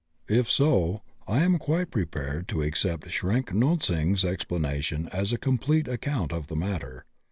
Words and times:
If 0.27 0.49
so, 0.49 1.03
I 1.27 1.43
am 1.43 1.59
quite 1.59 1.91
prepared 1.91 2.47
to 2.47 2.63
accept 2.63 3.11
Schrenck 3.11 3.53
Notzing's 3.53 4.25
explanation 4.25 5.07
as 5.11 5.31
a 5.31 5.37
complete 5.37 5.87
account 5.87 6.33
of 6.33 6.47
the 6.47 6.55
matter. 6.55 7.05